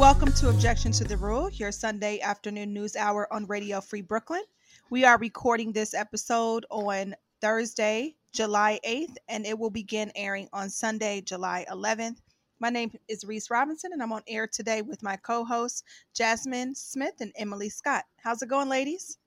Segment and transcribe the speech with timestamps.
[0.00, 4.40] Welcome to Objection to the Rule, your Sunday afternoon news hour on Radio Free Brooklyn.
[4.88, 10.70] We are recording this episode on Thursday, July 8th, and it will begin airing on
[10.70, 12.16] Sunday, July 11th.
[12.60, 15.82] My name is Reese Robinson, and I'm on air today with my co hosts,
[16.14, 18.04] Jasmine Smith and Emily Scott.
[18.16, 19.18] How's it going, ladies?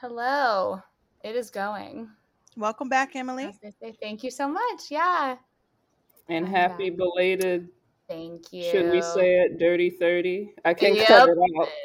[0.00, 0.80] Hello.
[1.24, 2.08] It is going.
[2.56, 3.52] Welcome back, Emily.
[4.00, 4.90] Thank you so much.
[4.90, 5.38] Yeah.
[6.28, 6.98] And I'm happy back.
[6.98, 7.68] belated
[8.10, 8.64] Thank you.
[8.64, 9.60] Should we say it?
[9.60, 10.52] Dirty 30?
[10.64, 11.06] I can't yep.
[11.06, 11.68] cut it out.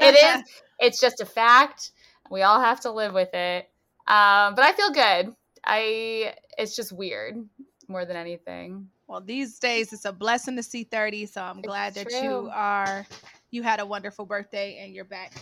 [0.00, 0.44] it is.
[0.78, 1.90] It's just a fact.
[2.30, 3.68] We all have to live with it.
[4.06, 5.34] Um, but I feel good.
[5.64, 7.44] I it's just weird
[7.88, 8.88] more than anything.
[9.08, 12.28] Well, these days it's a blessing to see 30, so I'm glad it's that true.
[12.28, 13.04] you are
[13.50, 15.32] you had a wonderful birthday and you're back.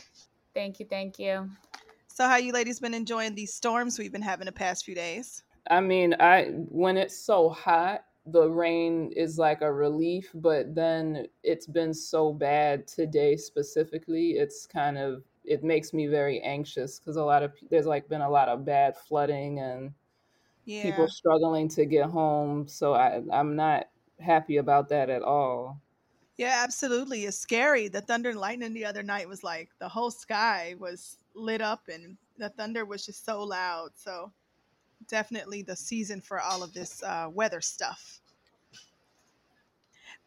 [0.55, 1.51] Thank you, thank you.
[2.07, 5.45] So how you ladies been enjoying these storms we've been having the past few days?
[5.71, 11.27] I mean, I when it's so hot, the rain is like a relief, but then
[11.43, 14.33] it's been so bad today specifically.
[14.33, 18.21] It's kind of it makes me very anxious because a lot of there's like been
[18.21, 19.93] a lot of bad flooding and
[20.65, 20.83] yeah.
[20.83, 22.69] people struggling to get home.
[22.69, 23.89] So I I'm not
[24.21, 25.81] happy about that at all.
[26.37, 27.25] Yeah, absolutely.
[27.25, 27.89] It's scary.
[27.89, 31.89] The thunder and lightning the other night was like the whole sky was lit up
[31.89, 33.91] and the thunder was just so loud.
[33.97, 34.33] So
[35.07, 38.21] definitely the season for all of this uh, weather stuff.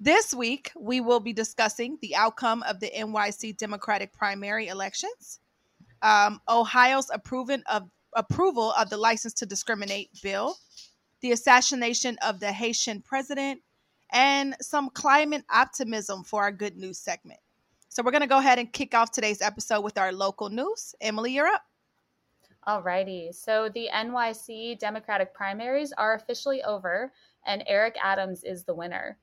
[0.03, 5.39] This week, we will be discussing the outcome of the NYC Democratic primary elections,
[6.01, 7.83] um, Ohio's of,
[8.15, 10.57] approval of the license to discriminate bill,
[11.21, 13.61] the assassination of the Haitian president,
[14.11, 17.39] and some climate optimism for our good news segment.
[17.89, 20.95] So, we're going to go ahead and kick off today's episode with our local news.
[20.99, 21.61] Emily, you're up.
[22.67, 23.33] Alrighty.
[23.33, 27.11] So the NYC Democratic primaries are officially over,
[27.45, 29.17] and Eric Adams is the winner.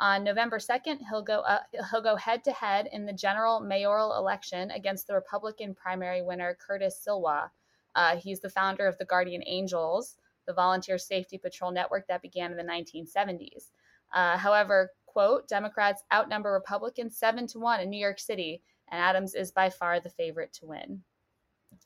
[0.00, 1.44] On November 2nd, he'll go
[1.90, 6.56] he'll go head to head in the general mayoral election against the Republican primary winner
[6.58, 7.50] Curtis Sliwa.
[7.94, 12.50] Uh, he's the founder of the Guardian Angels, the volunteer safety patrol network that began
[12.50, 13.70] in the 1970s.
[14.12, 19.34] Uh, however, quote, Democrats outnumber Republicans seven to one in New York City, and Adams
[19.34, 21.02] is by far the favorite to win.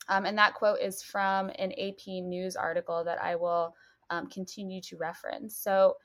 [0.07, 3.75] Um, and that quote is from an AP News article that I will
[4.09, 5.57] um, continue to reference.
[5.57, 5.95] So,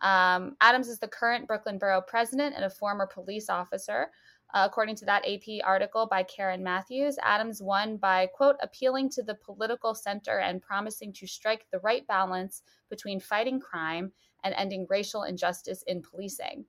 [0.00, 4.10] um, Adams is the current Brooklyn Borough president and a former police officer.
[4.54, 9.22] Uh, according to that AP article by Karen Matthews, Adams won by, quote, appealing to
[9.22, 14.10] the political center and promising to strike the right balance between fighting crime
[14.44, 16.64] and ending racial injustice in policing.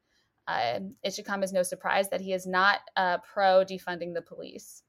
[0.45, 4.21] Uh, it should come as no surprise that he is not uh, pro defunding the
[4.21, 4.83] police.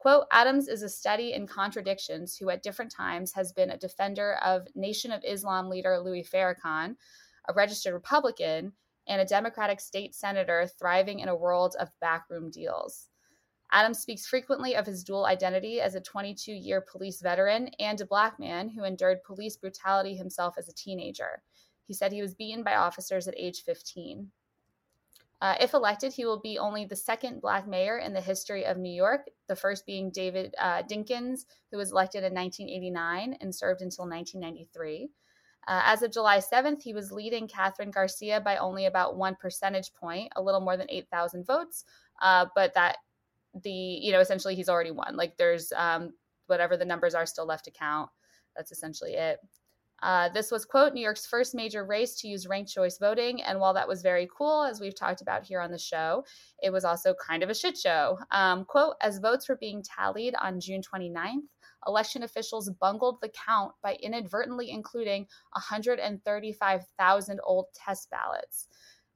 [0.00, 4.38] Quote, Adams is a study in contradictions who at different times has been a defender
[4.42, 6.96] of Nation of Islam leader Louis Farrakhan,
[7.46, 8.72] a registered Republican,
[9.06, 13.10] and a Democratic state senator thriving in a world of backroom deals.
[13.72, 18.06] Adams speaks frequently of his dual identity as a 22 year police veteran and a
[18.06, 21.42] black man who endured police brutality himself as a teenager.
[21.84, 24.30] He said he was beaten by officers at age 15.
[25.40, 28.76] Uh, if elected, he will be only the second black mayor in the history of
[28.76, 33.80] New York, the first being David uh, Dinkins, who was elected in 1989 and served
[33.80, 35.08] until 1993.
[35.66, 39.92] Uh, as of July 7th, he was leading Kathryn Garcia by only about one percentage
[39.94, 41.84] point, a little more than 8,000 votes.
[42.20, 42.96] Uh, but that
[43.62, 45.16] the, you know, essentially he's already won.
[45.16, 46.12] Like there's um,
[46.46, 48.10] whatever the numbers are still left to count.
[48.56, 49.38] That's essentially it.
[50.02, 53.42] Uh, this was, quote, New York's first major race to use ranked choice voting.
[53.42, 56.24] And while that was very cool, as we've talked about here on the show,
[56.62, 58.18] it was also kind of a shit show.
[58.30, 61.48] Um, quote, as votes were being tallied on June 29th,
[61.86, 68.68] election officials bungled the count by inadvertently including 135,000 old test ballots.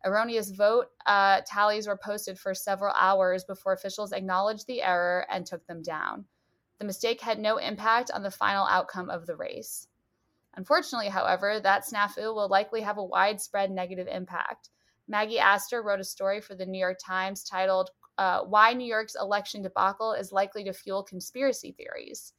[0.07, 5.47] Erroneous vote uh, tallies were posted for several hours before officials acknowledged the error and
[5.47, 6.27] took them down.
[6.79, 9.89] The mistake had no impact on the final outcome of the race.
[10.57, 14.71] Unfortunately, however, that snafu will likely have a widespread negative impact.
[15.09, 19.17] Maggie Astor wrote a story for the New York Times titled, uh, Why New York's
[19.21, 22.33] Election Debacle is Likely to Fuel Conspiracy Theories.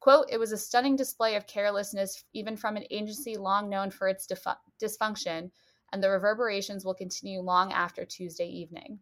[0.00, 4.06] Quote, it was a stunning display of carelessness, even from an agency long known for
[4.06, 4.46] its dif-
[4.80, 5.50] dysfunction,
[5.92, 9.00] and the reverberations will continue long after Tuesday evening.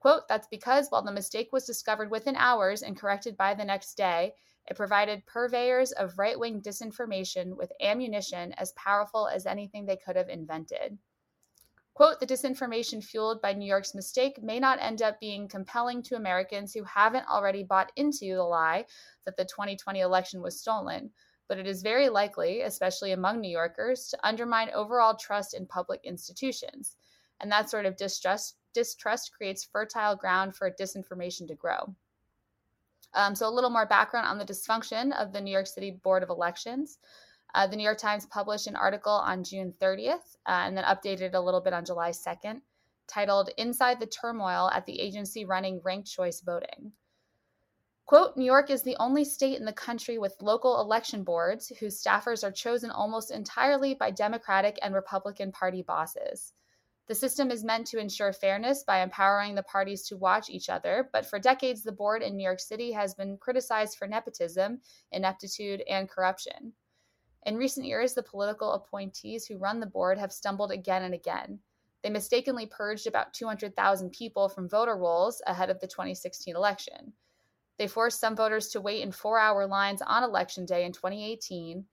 [0.00, 3.94] Quote, that's because while the mistake was discovered within hours and corrected by the next
[3.96, 4.34] day,
[4.66, 10.16] it provided purveyors of right wing disinformation with ammunition as powerful as anything they could
[10.16, 10.98] have invented.
[11.94, 16.16] Quote, the disinformation fueled by New York's mistake may not end up being compelling to
[16.16, 18.86] Americans who haven't already bought into the lie
[19.26, 21.10] that the 2020 election was stolen,
[21.48, 26.00] but it is very likely, especially among New Yorkers, to undermine overall trust in public
[26.04, 26.96] institutions.
[27.40, 31.94] And that sort of distrust distrust creates fertile ground for disinformation to grow.
[33.14, 36.22] Um, so, a little more background on the dysfunction of the New York City Board
[36.22, 36.98] of Elections.
[37.54, 41.34] Uh, the New York Times published an article on June 30th uh, and then updated
[41.34, 42.62] a little bit on July 2nd
[43.06, 46.92] titled Inside the Turmoil at the Agency Running Ranked Choice Voting.
[48.06, 52.02] Quote New York is the only state in the country with local election boards whose
[52.02, 56.52] staffers are chosen almost entirely by Democratic and Republican Party bosses.
[57.08, 61.10] The system is meant to ensure fairness by empowering the parties to watch each other,
[61.12, 65.82] but for decades, the board in New York City has been criticized for nepotism, ineptitude,
[65.88, 66.72] and corruption.
[67.44, 71.58] In recent years, the political appointees who run the board have stumbled again and again.
[72.02, 77.12] They mistakenly purged about 200,000 people from voter rolls ahead of the 2016 election.
[77.78, 81.84] They forced some voters to wait in four hour lines on election day in 2018,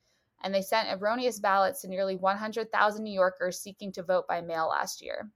[0.42, 4.68] and they sent erroneous ballots to nearly 100,000 New Yorkers seeking to vote by mail
[4.68, 5.30] last year.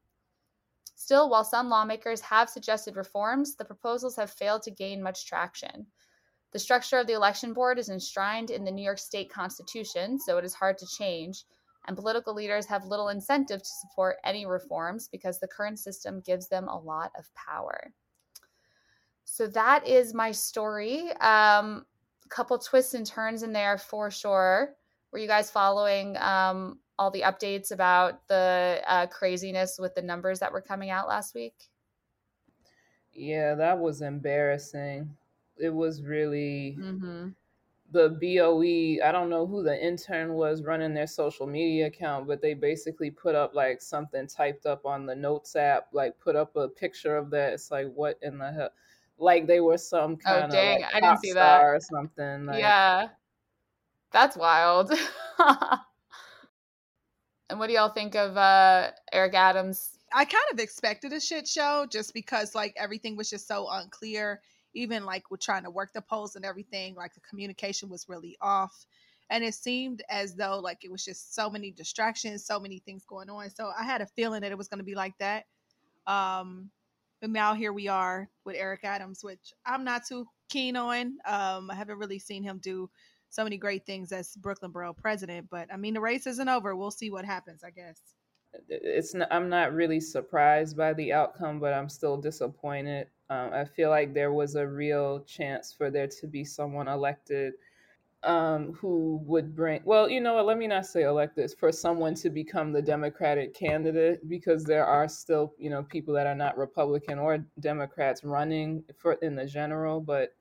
[0.96, 5.86] Still, while some lawmakers have suggested reforms, the proposals have failed to gain much traction.
[6.52, 10.38] The structure of the election board is enshrined in the New York State Constitution, so
[10.38, 11.46] it is hard to change,
[11.88, 16.48] and political leaders have little incentive to support any reforms because the current system gives
[16.48, 17.92] them a lot of power.
[19.26, 21.12] So that is my story.
[21.14, 21.86] Um,
[22.24, 24.76] a couple twists and turns in there for sure.
[25.14, 30.40] Were you guys following um, all the updates about the uh, craziness with the numbers
[30.40, 31.56] that were coming out last week?
[33.14, 35.16] Yeah, that was embarrassing
[35.58, 37.30] it was really mm-hmm.
[37.92, 39.06] the BOE.
[39.06, 43.12] I don't know who the intern was running their social media account, but they basically
[43.12, 47.16] put up like something typed up on the notes app, like put up a picture
[47.16, 47.54] of that.
[47.54, 48.70] It's like what in the hell?
[49.18, 50.78] Like they were some kind oh, dang.
[50.78, 52.46] of like I didn't see that or something.
[52.46, 53.10] Like, yeah,
[54.14, 54.92] that's wild.
[57.50, 59.98] and what do y'all think of uh, Eric Adams?
[60.14, 64.42] I kind of expected a shit show just because like everything was just so unclear
[64.74, 68.38] even like with trying to work the polls and everything, like the communication was really
[68.42, 68.86] off.
[69.30, 73.06] And it seemed as though like it was just so many distractions, so many things
[73.06, 73.50] going on.
[73.50, 75.46] So I had a feeling that it was going to be like that.
[76.06, 76.70] Um,
[77.22, 81.18] but now here we are with Eric Adams, which I'm not too keen on.
[81.26, 82.90] Um, I haven't really seen him do
[83.34, 85.48] so many great things as Brooklyn Borough president.
[85.50, 86.76] But I mean, the race isn't over.
[86.76, 88.00] We'll see what happens, I guess.
[88.70, 93.08] It's not, I'm not really surprised by the outcome, but I'm still disappointed.
[93.32, 97.54] Um, I feel like there was a real chance for there to be someone elected
[98.22, 102.14] um, who would bring, well, you know what, let me not say elected, for someone
[102.16, 106.56] to become the Democratic candidate because there are still, you know, people that are not
[106.56, 110.36] Republican or Democrats running for in the general, but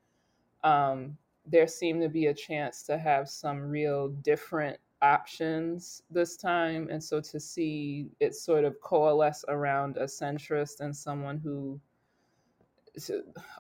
[0.63, 1.17] um,
[1.47, 6.89] there seemed to be a chance to have some real different options this time.
[6.91, 11.81] And so to see it sort of coalesce around a centrist and someone who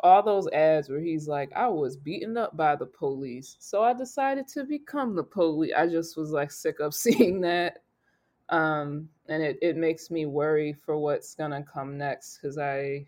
[0.02, 3.94] all those ads where he's like, I was beaten up by the police, so I
[3.94, 5.72] decided to become the police.
[5.76, 7.78] I just was like sick of seeing that.
[8.50, 13.06] Um, and it, it makes me worry for what's gonna come next because I,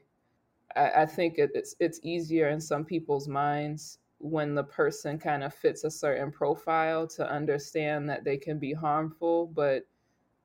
[0.74, 5.52] I, think it, it's it's easier in some people's minds when the person kind of
[5.52, 9.84] fits a certain profile to understand that they can be harmful, but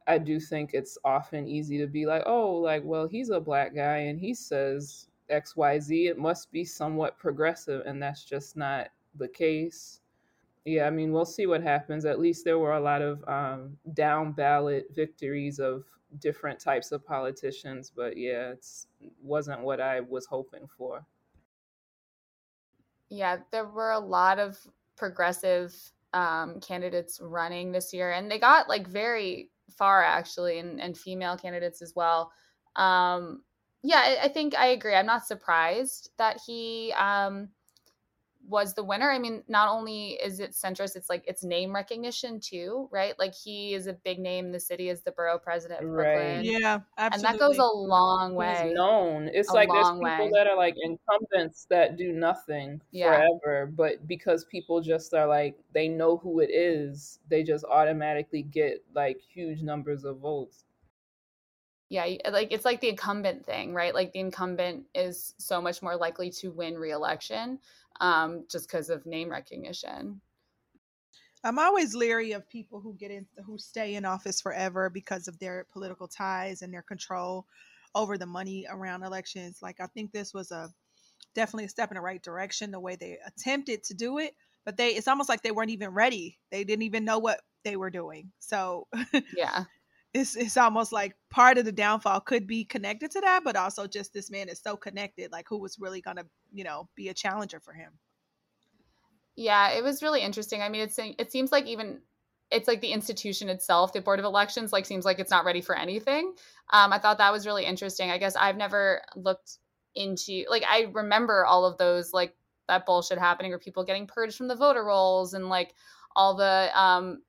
[0.05, 3.74] I do think it's often easy to be like, oh, like, well, he's a black
[3.74, 9.29] guy and he says XYZ, it must be somewhat progressive, and that's just not the
[9.29, 10.01] case.
[10.65, 12.03] Yeah, I mean, we'll see what happens.
[12.03, 15.86] At least there were a lot of um, down ballot victories of
[16.19, 18.65] different types of politicians, but yeah, it
[19.24, 21.05] wasn't what I was hoping for.
[23.10, 24.58] Yeah, there were a lot of
[24.96, 25.75] progressive
[26.13, 31.38] um, candidates running this year, and they got like very far actually, and, and female
[31.38, 32.32] candidates as well.
[32.75, 33.44] Um,
[33.82, 34.94] yeah, I think I agree.
[34.96, 37.50] I'm not surprised that he um,
[38.50, 39.10] was the winner.
[39.10, 43.18] I mean, not only is it centrist, it's like it's name recognition too, right?
[43.20, 46.38] Like he is a big name in the city as the borough president of Brooklyn.
[46.38, 46.46] Right.
[46.46, 47.29] Yeah, absolutely.
[47.29, 48.63] And that goes a long way.
[48.65, 49.29] He's known.
[49.32, 50.32] It's a like there's people way.
[50.34, 53.15] that are like incumbents that do nothing yeah.
[53.15, 58.41] forever, but because people just are like they know who it is, they just automatically
[58.41, 60.65] get like huge numbers of votes
[61.89, 63.93] yeah like it's like the incumbent thing right?
[63.93, 67.60] Like the incumbent is so much more likely to win re-election
[68.00, 70.22] um, just because of name recognition.
[71.43, 75.39] I'm always leery of people who get in who stay in office forever because of
[75.39, 77.46] their political ties and their control
[77.96, 80.69] over the money around elections like i think this was a
[81.34, 84.77] definitely a step in the right direction the way they attempted to do it but
[84.77, 86.38] they it's almost like they weren't even ready.
[86.51, 88.88] They didn't even know what they were doing so
[89.36, 89.63] yeah
[90.13, 93.88] it's it's almost like part of the downfall could be connected to that, but also
[93.88, 95.32] just this man is so connected.
[95.32, 97.92] Like, who was really gonna, you know, be a challenger for him?
[99.36, 100.62] Yeah, it was really interesting.
[100.62, 102.01] I mean, it's it seems like even
[102.51, 105.62] it's like the institution itself, the Board of Elections, like seems like it's not ready
[105.62, 106.34] for anything.
[106.72, 108.10] Um, I thought that was really interesting.
[108.10, 109.58] I guess I've never looked
[109.96, 112.36] into like I remember all of those like
[112.68, 115.74] that bullshit happening or people getting purged from the voter rolls and like
[116.16, 117.22] all the um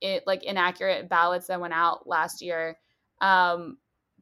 [0.00, 2.78] it like inaccurate ballots that went out last year.
[3.20, 3.78] Um,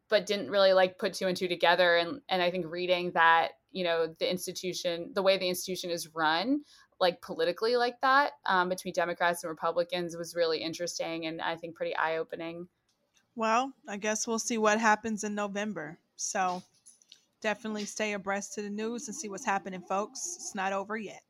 [0.08, 3.52] but didn't really like put two and two together and and I think reading that,
[3.72, 6.60] you know, the institution, the way the institution is run,
[7.00, 11.74] like politically like that um, between Democrats and Republicans was really interesting and I think
[11.74, 12.68] pretty eye opening.
[13.34, 15.98] Well, I guess we'll see what happens in November.
[16.16, 16.62] So
[17.42, 20.36] definitely stay abreast to the news and see what's happening, folks.
[20.36, 21.22] It's not over yet.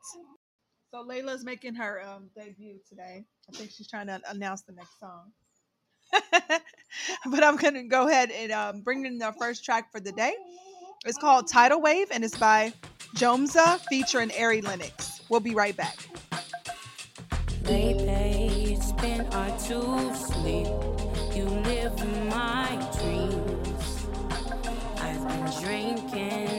[0.97, 3.27] So Layla's making her um, debut today.
[3.51, 5.31] I think she's trying to announce the next song.
[7.31, 10.33] but I'm gonna go ahead and um, bring in the first track for the day.
[11.05, 12.73] It's called Tidal Wave and it's by
[13.15, 15.21] Jomza featuring Ari Lennox.
[15.29, 15.99] We'll be right back.
[17.65, 20.69] Lately, it's been to sleep.
[21.37, 22.69] You live my
[23.03, 24.07] dreams.
[25.03, 26.56] I've been drinking,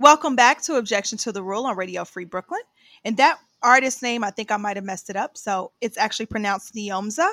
[0.00, 2.60] Welcome back to Objection to the Rule on Radio Free Brooklyn.
[3.04, 5.36] And that artist name, I think I might have messed it up.
[5.36, 7.28] So it's actually pronounced Neomza.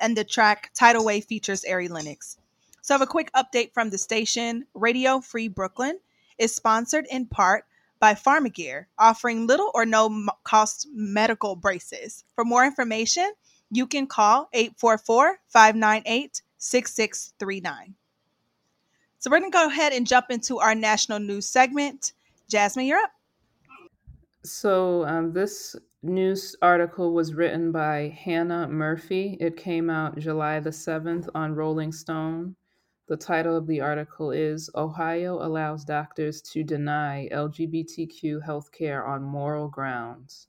[0.00, 2.38] And the track Tidal Wave features Ari Lennox.
[2.80, 4.64] So I have a quick update from the station.
[4.72, 5.98] Radio Free Brooklyn
[6.38, 7.66] is sponsored in part
[8.00, 12.24] by Pharmagear, offering little or no cost medical braces.
[12.34, 13.30] For more information,
[13.70, 17.94] you can call 844 598 6639.
[19.26, 22.12] So we're going to go ahead and jump into our national news segment.
[22.48, 23.10] Jasmine, you're up.
[24.44, 29.36] So, um, this news article was written by Hannah Murphy.
[29.40, 32.54] It came out July the 7th on Rolling Stone.
[33.08, 39.66] The title of the article is Ohio Allows Doctors to Deny LGBTQ Healthcare on Moral
[39.66, 40.46] Grounds.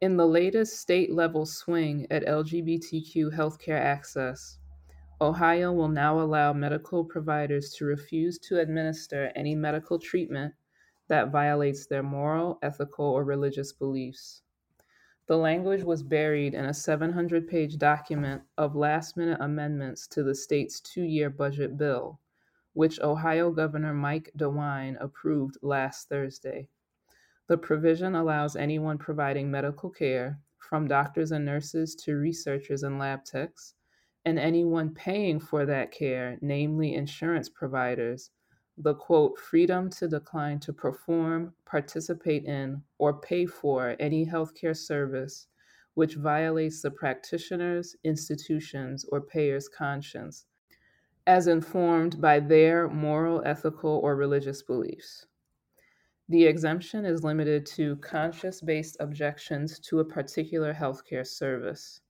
[0.00, 4.56] In the latest state level swing at LGBTQ healthcare access,
[5.20, 10.52] Ohio will now allow medical providers to refuse to administer any medical treatment
[11.06, 14.42] that violates their moral, ethical, or religious beliefs.
[15.26, 20.34] The language was buried in a 700 page document of last minute amendments to the
[20.34, 22.18] state's two year budget bill,
[22.72, 26.68] which Ohio Governor Mike DeWine approved last Thursday.
[27.46, 33.24] The provision allows anyone providing medical care, from doctors and nurses to researchers and lab
[33.24, 33.74] techs,
[34.24, 38.30] and anyone paying for that care, namely insurance providers,
[38.78, 45.46] the quote, freedom to decline to perform, participate in, or pay for any healthcare service
[45.94, 50.46] which violates the practitioner's, institution's, or payer's conscience,
[51.26, 55.26] as informed by their moral, ethical, or religious beliefs.
[56.28, 62.00] The exemption is limited to conscience based objections to a particular healthcare service.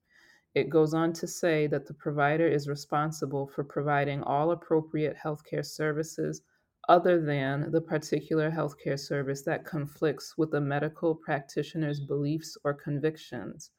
[0.54, 5.66] It goes on to say that the provider is responsible for providing all appropriate healthcare
[5.66, 6.42] services
[6.88, 13.70] other than the particular healthcare service that conflicts with the medical practitioner's beliefs or convictions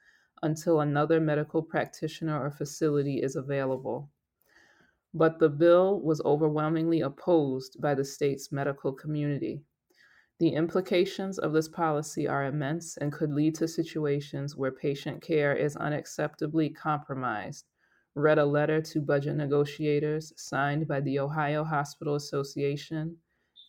[0.44, 4.10] until another medical practitioner or facility is available.
[5.13, 9.62] But the bill was overwhelmingly opposed by the state's medical community.
[10.38, 15.56] The implications of this policy are immense and could lead to situations where patient care
[15.56, 17.65] is unacceptably compromised.
[18.15, 23.17] Read a letter to budget negotiators signed by the Ohio Hospital Association,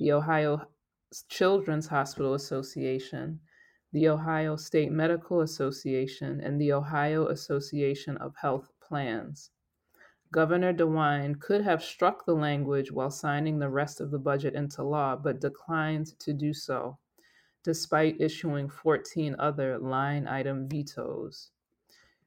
[0.00, 0.68] the Ohio
[1.29, 3.40] Children's Hospital Association,
[3.92, 9.52] the Ohio State Medical Association, and the Ohio Association of Health Plans.
[10.32, 14.82] Governor DeWine could have struck the language while signing the rest of the budget into
[14.82, 16.98] law, but declined to do so,
[17.62, 21.50] despite issuing 14 other line item vetoes.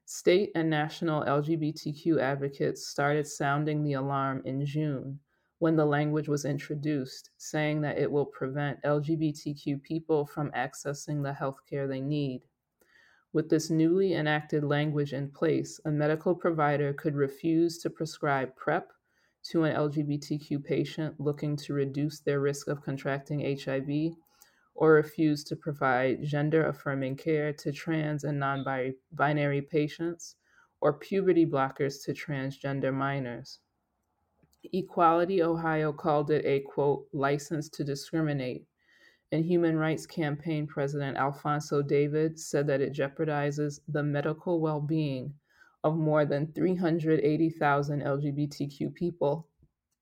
[0.06, 5.20] State and national LGBTQ advocates started sounding the alarm in June
[5.58, 11.34] when the language was introduced, saying that it will prevent LGBTQ people from accessing the
[11.34, 12.46] health care they need.
[13.32, 18.92] With this newly enacted language in place, a medical provider could refuse to prescribe PrEP
[19.50, 24.16] to an LGBTQ patient looking to reduce their risk of contracting HIV,
[24.74, 28.64] or refuse to provide gender affirming care to trans and non
[29.12, 30.34] binary patients,
[30.80, 33.60] or puberty blockers to transgender minors.
[34.72, 38.66] Equality Ohio called it a quote, license to discriminate
[39.32, 45.32] and Human Rights Campaign President Alfonso David said that it jeopardizes the medical well being
[45.84, 49.46] of more than 380,000 LGBTQ people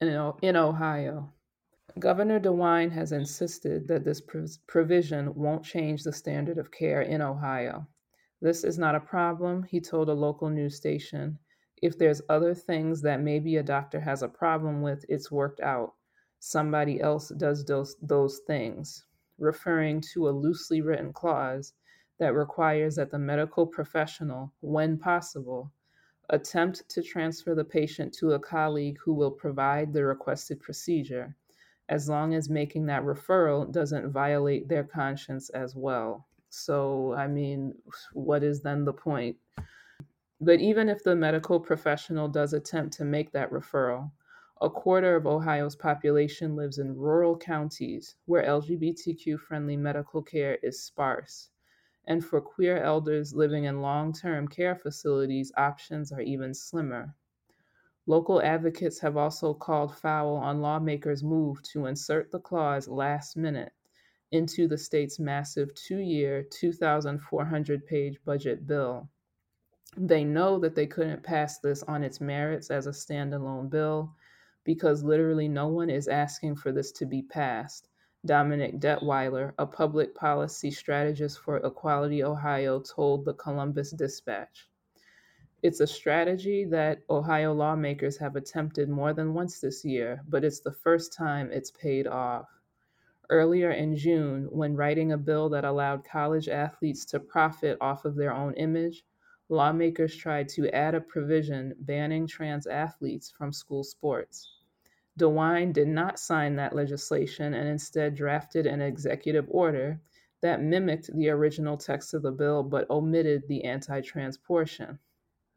[0.00, 0.08] in,
[0.40, 1.30] in Ohio.
[1.98, 4.22] Governor DeWine has insisted that this
[4.66, 7.86] provision won't change the standard of care in Ohio.
[8.40, 11.38] This is not a problem, he told a local news station.
[11.82, 15.94] If there's other things that maybe a doctor has a problem with, it's worked out.
[16.38, 19.04] Somebody else does those, those things
[19.38, 21.72] referring to a loosely written clause
[22.18, 25.70] that requires that the medical professional, when possible,
[26.30, 31.34] attempt to transfer the patient to a colleague who will provide the requested procedure,
[31.88, 36.26] as long as making that referral doesn't violate their conscience as well.
[36.50, 37.74] So, I mean,
[38.12, 39.36] what is then the point?
[40.40, 44.10] But even if the medical professional does attempt to make that referral,
[44.60, 50.82] a quarter of Ohio's population lives in rural counties where LGBTQ friendly medical care is
[50.82, 51.50] sparse.
[52.06, 57.14] And for queer elders living in long term care facilities, options are even slimmer.
[58.06, 63.72] Local advocates have also called foul on lawmakers' move to insert the clause last minute
[64.32, 69.08] into the state's massive two year, 2,400 page budget bill.
[69.96, 74.16] They know that they couldn't pass this on its merits as a standalone bill
[74.64, 77.88] because literally no one is asking for this to be passed.
[78.26, 84.68] Dominic Detweiler, a public policy strategist for Equality Ohio, told the Columbus Dispatch.
[85.62, 90.60] It's a strategy that Ohio lawmakers have attempted more than once this year, but it's
[90.60, 92.48] the first time it's paid off.
[93.30, 98.14] Earlier in June, when writing a bill that allowed college athletes to profit off of
[98.14, 99.04] their own image,
[99.48, 104.58] lawmakers tried to add a provision banning trans athletes from school sports.
[105.18, 110.00] DeWine did not sign that legislation and instead drafted an executive order
[110.40, 114.98] that mimicked the original text of the bill but omitted the anti trans portion.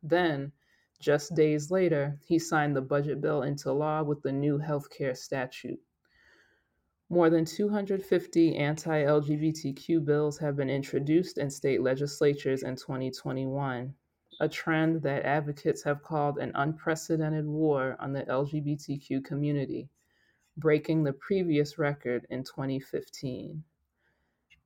[0.01, 0.51] Then,
[0.99, 5.79] just days later, he signed the budget bill into law with the new healthcare statute.
[7.11, 13.93] More than 250 anti LGBTQ bills have been introduced in state legislatures in 2021,
[14.39, 19.89] a trend that advocates have called an unprecedented war on the LGBTQ community,
[20.55, 23.61] breaking the previous record in 2015.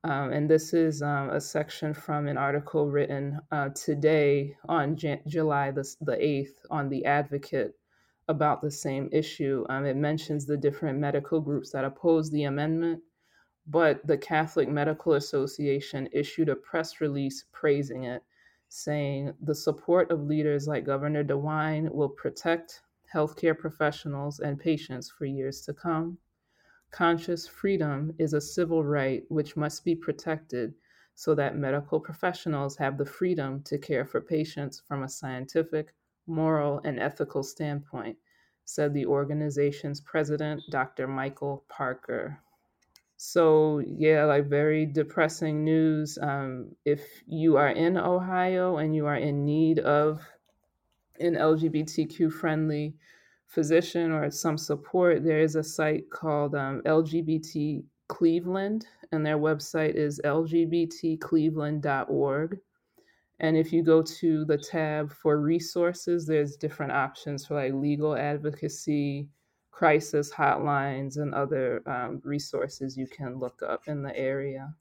[0.04, 5.22] Um, and this is um, a section from an article written uh, today on Jan-
[5.26, 7.74] July the, the 8th on The Advocate
[8.28, 9.64] about the same issue.
[9.68, 13.02] Um, it mentions the different medical groups that oppose the amendment,
[13.66, 18.22] but the Catholic Medical Association issued a press release praising it,
[18.68, 25.24] saying the support of leaders like Governor DeWine will protect healthcare professionals and patients for
[25.24, 26.18] years to come.
[26.90, 30.74] Conscious freedom is a civil right which must be protected
[31.14, 35.94] so that medical professionals have the freedom to care for patients from a scientific,
[36.26, 38.16] moral, and ethical standpoint,
[38.64, 41.06] said the organization's president, Dr.
[41.06, 42.40] Michael Parker.
[43.16, 46.18] So, yeah, like very depressing news.
[46.20, 50.20] Um, if you are in Ohio and you are in need of
[51.18, 52.94] an LGBTQ friendly
[53.46, 59.94] physician or some support, there is a site called um, LGBT Cleveland, and their website
[59.94, 62.58] is lgbtcleveland.org.
[63.40, 68.16] And if you go to the tab for resources, there's different options for like legal
[68.16, 69.28] advocacy,
[69.70, 74.74] crisis hotlines, and other um, resources you can look up in the area.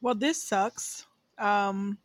[0.00, 1.06] Well, this sucks.
[1.38, 1.98] Um,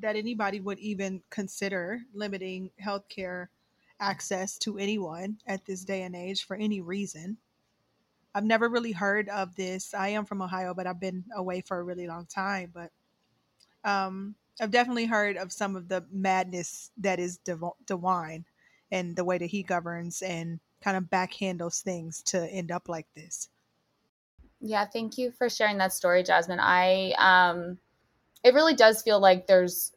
[0.00, 3.46] that anybody would even consider limiting healthcare
[4.00, 7.38] access to anyone at this day and age for any reason.
[8.34, 9.94] I've never really heard of this.
[9.94, 12.70] I am from Ohio, but I've been away for a really long time.
[12.74, 12.90] But
[13.84, 18.44] um, I've definitely heard of some of the madness that is DeWine
[18.92, 23.06] and the way that he governs and kind of backhandles things to end up like
[23.16, 23.48] this.
[24.60, 26.60] Yeah, thank you for sharing that story, Jasmine.
[26.60, 27.78] I um
[28.42, 29.92] it really does feel like there's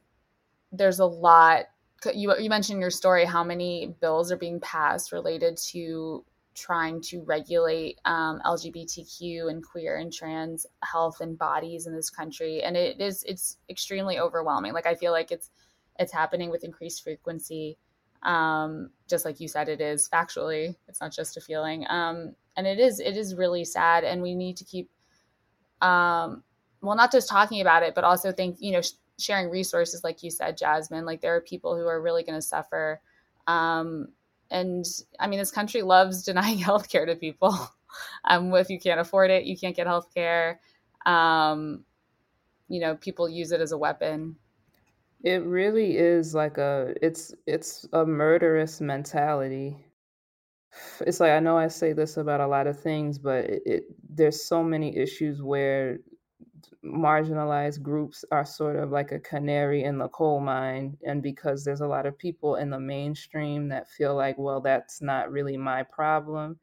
[0.72, 1.66] there's a lot
[2.14, 6.24] you you mentioned your story how many bills are being passed related to
[6.58, 12.64] trying to regulate um, LGBTQ and queer and trans health and bodies in this country,
[12.64, 14.74] and it is it's extremely overwhelming.
[14.74, 15.52] Like I feel like it's
[16.00, 17.78] it's happening with increased frequency,
[18.24, 20.76] um, just like you said, it is factually.
[20.88, 24.34] It's not just a feeling, um, and it is it is really sad, and we
[24.34, 24.90] need to keep,
[25.82, 26.44] um,
[26.82, 30.24] well, not just talking about it, but also think you know sh- sharing resources, like
[30.24, 31.06] you said, Jasmine.
[31.06, 33.00] Like there are people who are really going to suffer.
[33.46, 34.10] Um,
[34.52, 34.86] and
[35.20, 37.56] I mean, this country loves denying healthcare to people.
[38.26, 40.58] um, if you can't afford it, you can't get healthcare.
[41.06, 41.84] Um,
[42.68, 44.36] you know, people use it as a weapon.
[45.24, 49.78] It really is like a it's it's a murderous mentality.
[51.02, 53.84] It's like I know I say this about a lot of things, but it, it
[54.10, 55.98] there's so many issues where
[56.94, 61.82] marginalized groups are sort of like a canary in the coal mine and because there's
[61.82, 65.84] a lot of people in the mainstream that feel like well that's not really my
[65.84, 66.58] problem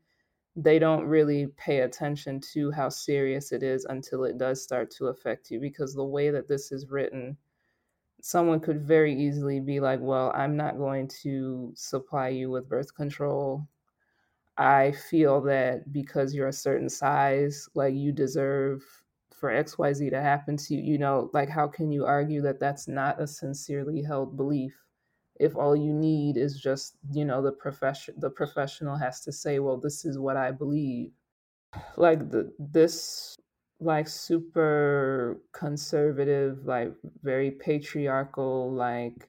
[0.57, 5.07] they don't really pay attention to how serious it is until it does start to
[5.09, 5.59] affect you.
[5.59, 7.37] Because the way that this is written
[8.21, 12.95] someone could very easily be like well i'm not going to supply you with birth
[12.95, 13.69] control.
[14.57, 18.83] I feel that because you're a certain size like you deserve
[19.39, 22.89] for xyz to happen to you you know like how can you argue that that's
[22.89, 24.75] not a sincerely held belief
[25.41, 29.59] if all you need is just you know the profession the professional has to say
[29.59, 31.11] well this is what i believe.
[31.97, 33.37] Like the this
[33.81, 36.93] like super conservative like
[37.23, 39.29] very patriarchal like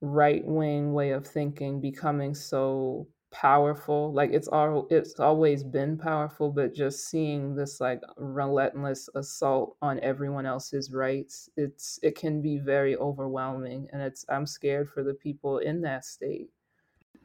[0.00, 6.50] right wing way of thinking becoming so powerful like it's all it's always been powerful
[6.50, 12.58] but just seeing this like relentless assault on everyone else's rights it's it can be
[12.58, 16.50] very overwhelming and it's i'm scared for the people in that state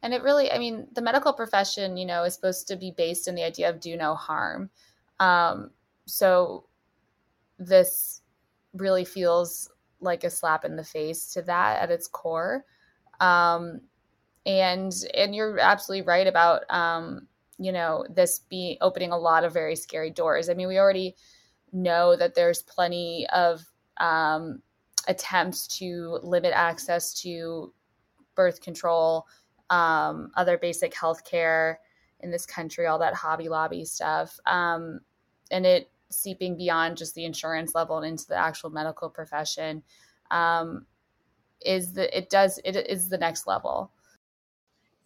[0.02, 3.28] And it really, I mean, the medical profession, you know, is supposed to be based
[3.28, 4.70] in the idea of do no harm.
[5.18, 5.70] Um,
[6.06, 6.66] so
[7.58, 8.22] this
[8.74, 12.64] really feels like a slap in the face to that at its core.
[13.20, 13.80] Um,
[14.46, 17.26] and and you're absolutely right about um,
[17.58, 20.48] you know, this be opening a lot of very scary doors.
[20.48, 21.16] I mean, we already
[21.72, 23.64] know that there's plenty of
[23.98, 24.62] um,
[25.08, 27.72] attempts to limit access to
[28.34, 29.26] birth control,
[29.70, 31.80] um, other basic health care
[32.20, 34.38] in this country, all that Hobby Lobby stuff.
[34.46, 35.00] Um,
[35.50, 39.82] and it seeping beyond just the insurance level and into the actual medical profession
[40.30, 40.86] um,
[41.64, 43.90] is the it does it is the next level.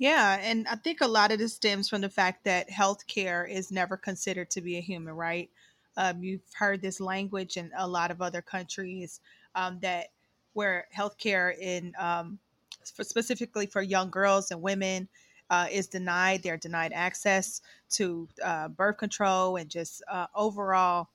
[0.01, 3.71] Yeah, and I think a lot of this stems from the fact that healthcare is
[3.71, 5.51] never considered to be a human right.
[5.99, 9.21] Um, you've heard this language in a lot of other countries
[9.55, 10.07] um, that
[10.55, 12.39] where healthcare in um,
[12.95, 15.07] for specifically for young girls and women
[15.51, 16.43] uh, is denied.
[16.43, 17.61] They're denied access
[17.91, 21.11] to uh, birth control and just uh, overall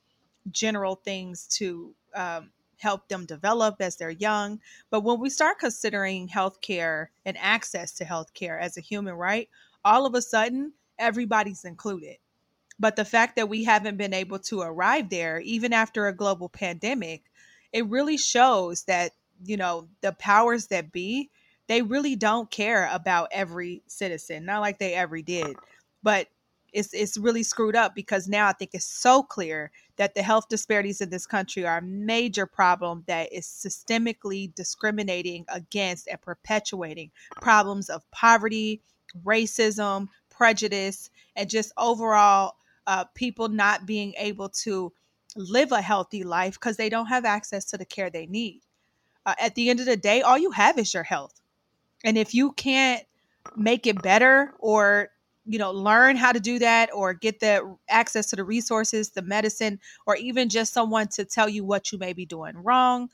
[0.52, 4.60] general things to um, help them develop as they're young.
[4.90, 9.50] But when we start considering healthcare and access to healthcare as a human right,
[9.84, 12.18] all of a sudden everybody's included.
[12.80, 16.50] But the fact that we haven't been able to arrive there, even after a global
[16.50, 17.24] pandemic,
[17.72, 19.12] it really shows that,
[19.44, 21.30] you know, the powers that be,
[21.68, 25.56] they really don't care about every citizen, not like they ever did.
[26.04, 26.28] But
[26.74, 30.50] it's, it's really screwed up because now I think it's so clear that the health
[30.50, 37.12] disparities in this country are a major problem that is systemically discriminating against and perpetuating
[37.42, 38.82] problems of poverty,
[39.24, 42.56] racism, prejudice, and just overall
[42.88, 44.92] uh, people not being able to
[45.36, 48.62] live a healthy life because they don't have access to the care they need.
[49.26, 51.42] Uh, at the end of the day, all you have is your health.
[52.04, 53.04] And if you can't
[53.56, 55.10] make it better or
[55.46, 59.22] you know learn how to do that or get the access to the resources the
[59.22, 63.10] medicine or even just someone to tell you what you may be doing wrong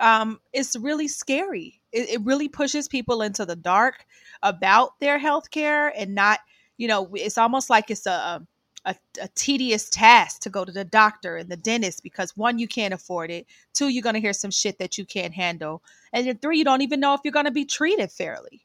[0.00, 1.80] um, it's really scary.
[1.92, 4.04] It, it really pushes people into the dark
[4.42, 6.40] about their health care and not
[6.76, 8.44] you know it's almost like it's a,
[8.84, 12.66] a a tedious task to go to the doctor and the dentist because one you
[12.66, 15.80] can't afford it two you're going to hear some shit that you can't handle
[16.12, 18.64] and then three you don't even know if you're going to be treated fairly.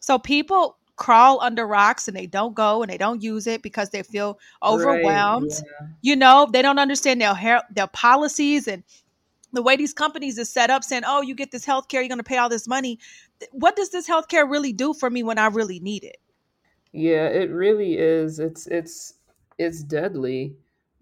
[0.00, 3.90] So people crawl under rocks and they don't go and they don't use it because
[3.90, 5.50] they feel overwhelmed.
[5.50, 5.86] Right, yeah.
[6.02, 8.82] You know, they don't understand their hair, their policies and
[9.54, 12.08] the way these companies are set up saying, "Oh, you get this health care, you're
[12.08, 12.98] going to pay all this money."
[13.52, 16.18] What does this health care really do for me when I really need it?
[16.92, 18.40] Yeah, it really is.
[18.40, 19.14] It's it's
[19.56, 20.54] it's deadly,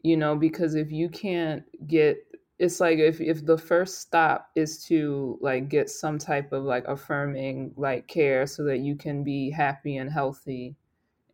[0.02, 2.18] you know, because if you can't get
[2.58, 6.84] it's like if if the first stop is to like get some type of like
[6.88, 10.74] affirming like care so that you can be happy and healthy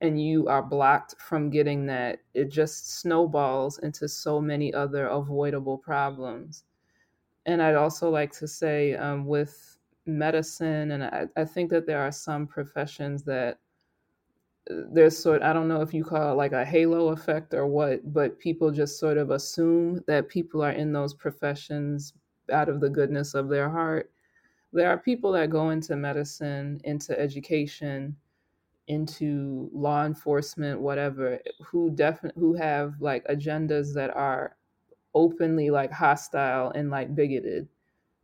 [0.00, 5.78] and you are blocked from getting that, it just snowballs into so many other avoidable
[5.78, 6.64] problems.
[7.46, 12.00] And I'd also like to say um, with medicine, and I, I think that there
[12.00, 13.58] are some professions that
[14.68, 18.12] there's sort I don't know if you call it like a halo effect or what,
[18.12, 22.14] but people just sort of assume that people are in those professions
[22.52, 24.10] out of the goodness of their heart.
[24.72, 28.16] There are people that go into medicine, into education,
[28.88, 34.56] into law enforcement, whatever, who definitely who have like agendas that are
[35.14, 37.68] openly like hostile and like bigoted.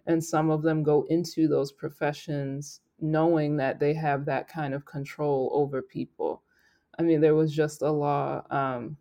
[0.07, 4.85] And some of them go into those professions knowing that they have that kind of
[4.85, 6.43] control over people.
[6.99, 8.97] I mean, there was just a law, um,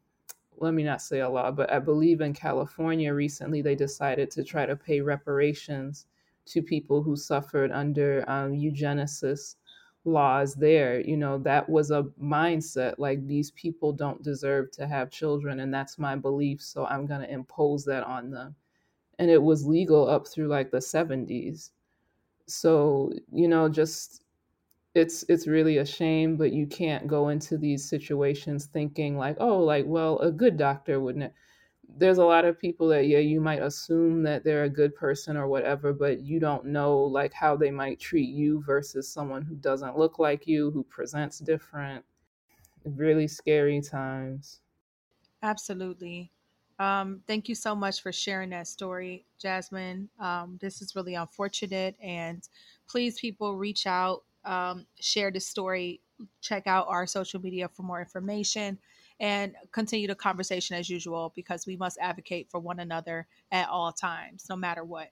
[0.57, 4.43] let me not say a law, but I believe in California recently they decided to
[4.43, 6.05] try to pay reparations
[6.45, 9.55] to people who suffered under um, eugenicist
[10.05, 10.99] laws there.
[11.01, 15.73] You know, that was a mindset like these people don't deserve to have children, and
[15.73, 18.55] that's my belief, so I'm going to impose that on them.
[19.19, 21.71] And it was legal up through like the 70s
[22.47, 24.23] so you know just
[24.95, 29.60] it's it's really a shame but you can't go into these situations thinking like oh
[29.60, 31.33] like well a good doctor wouldn't
[31.97, 35.38] there's a lot of people that yeah you might assume that they're a good person
[35.38, 39.55] or whatever but you don't know like how they might treat you versus someone who
[39.55, 42.03] doesn't look like you who presents different
[42.86, 44.62] really scary times
[45.41, 46.31] Absolutely.
[46.79, 50.09] Um, thank you so much for sharing that story, Jasmine.
[50.19, 52.47] Um, this is really unfortunate, and
[52.87, 56.01] please, people, reach out, um, share this story,
[56.41, 58.77] check out our social media for more information,
[59.19, 63.91] and continue the conversation as usual because we must advocate for one another at all
[63.91, 65.09] times, no matter what.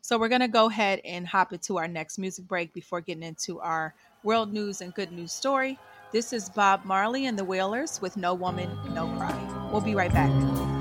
[0.00, 3.22] So, we're going to go ahead and hop into our next music break before getting
[3.22, 5.78] into our world news and good news story.
[6.10, 9.68] This is Bob Marley and the Wailers with No Woman, No Cry.
[9.72, 10.71] We'll be right back.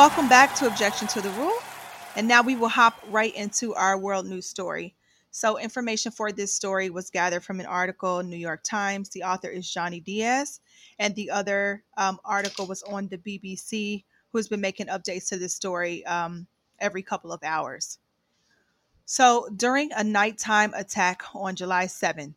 [0.00, 1.58] Welcome back to Objection to the Rule.
[2.16, 4.94] And now we will hop right into our world news story.
[5.30, 9.10] So, information for this story was gathered from an article, New York Times.
[9.10, 10.62] The author is Johnny Diaz,
[10.98, 15.54] and the other um, article was on the BBC, who's been making updates to this
[15.54, 16.46] story um,
[16.78, 17.98] every couple of hours.
[19.04, 22.36] So, during a nighttime attack on July 7th,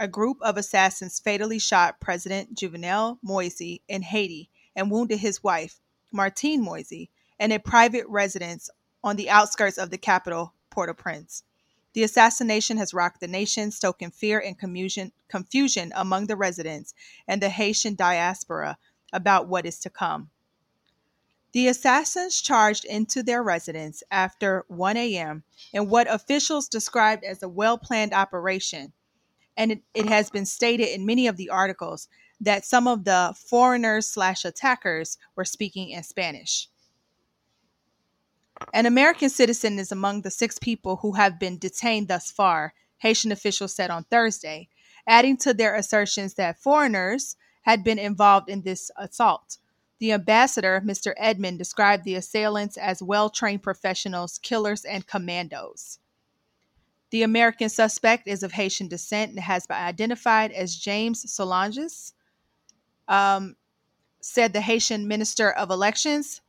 [0.00, 5.80] a group of assassins fatally shot President Jovenel Moise in Haiti and wounded his wife,
[6.14, 7.08] Martine Moise,
[7.40, 8.70] in a private residence
[9.02, 11.42] on the outskirts of the capital, Port au Prince.
[11.92, 16.94] The assassination has rocked the nation, stoking fear and confusion, confusion among the residents
[17.26, 18.78] and the Haitian diaspora
[19.12, 20.30] about what is to come.
[21.52, 25.42] The assassins charged into their residence after 1 a.m.
[25.72, 28.92] in what officials described as a well planned operation.
[29.56, 32.08] And it, it has been stated in many of the articles
[32.44, 36.68] that some of the foreigners slash attackers were speaking in Spanish.
[38.72, 43.32] An American citizen is among the six people who have been detained thus far, Haitian
[43.32, 44.68] officials said on Thursday,
[45.06, 49.58] adding to their assertions that foreigners had been involved in this assault.
[49.98, 51.14] The ambassador, Mr.
[51.16, 55.98] Edmond, described the assailants as well trained professionals, killers, and commandos.
[57.10, 62.13] The American suspect is of Haitian descent and has been identified as James Solanges,
[63.08, 63.56] um,
[64.20, 66.40] said the Haitian Minister of Elections,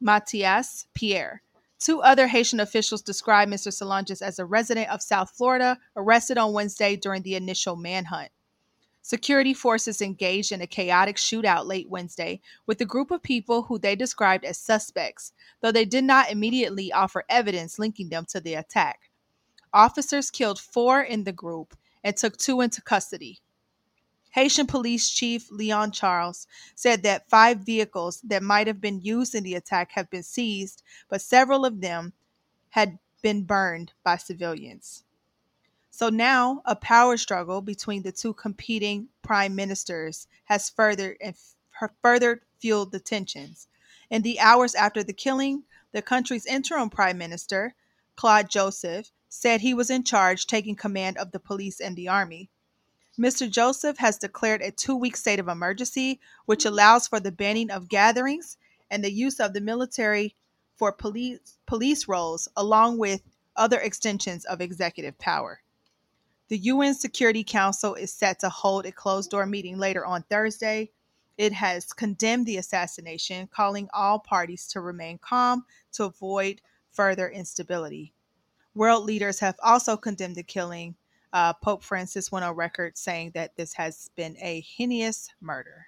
[0.00, 1.42] Mathias Pierre.
[1.78, 3.72] Two other Haitian officials described Mr.
[3.72, 8.30] Solanges as a resident of South Florida, arrested on Wednesday during the initial manhunt.
[9.02, 13.78] Security forces engaged in a chaotic shootout late Wednesday with a group of people who
[13.78, 18.54] they described as suspects, though they did not immediately offer evidence linking them to the
[18.54, 19.10] attack.
[19.72, 23.40] Officers killed four in the group and took two into custody.
[24.30, 29.42] Haitian Police Chief Leon Charles said that five vehicles that might have been used in
[29.42, 32.12] the attack have been seized, but several of them
[32.70, 35.04] had been burned by civilians.
[35.90, 41.34] So now a power struggle between the two competing prime ministers has further and
[42.00, 43.66] further fueled the tensions.
[44.08, 47.74] In the hours after the killing, the country's interim prime minister,
[48.14, 52.48] Claude Joseph, said he was in charge taking command of the police and the army.
[53.20, 53.50] Mr.
[53.50, 57.86] Joseph has declared a two week state of emergency, which allows for the banning of
[57.86, 58.56] gatherings
[58.90, 60.34] and the use of the military
[60.76, 63.20] for police, police roles, along with
[63.56, 65.60] other extensions of executive power.
[66.48, 70.90] The UN Security Council is set to hold a closed door meeting later on Thursday.
[71.36, 78.14] It has condemned the assassination, calling all parties to remain calm to avoid further instability.
[78.74, 80.94] World leaders have also condemned the killing
[81.32, 85.86] uh, Pope Francis went on record saying that this has been a heinous murder.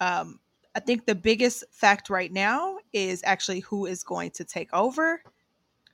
[0.00, 0.40] Um,
[0.74, 5.22] I think the biggest fact right now is actually who is going to take over.